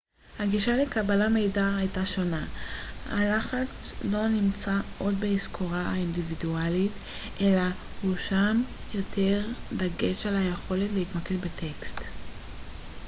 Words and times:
הגישה 0.39 0.77
לקבלת 0.77 1.31
מידע 1.31 1.75
הייתה 1.77 2.05
שונה 2.05 2.45
הלחץ 3.09 3.93
לא 4.03 4.27
נמצא 4.27 4.71
עוד 4.99 5.13
בהיזכרות 5.19 5.71
האינדיבידואלית 5.73 6.91
אלא 7.41 7.61
הושם 8.03 8.61
יותר 8.93 9.41
דגש 9.77 10.25
על 10.25 10.35
היכולת 10.35 10.87
להתמקד 10.93 11.35
בטקסט 11.41 11.97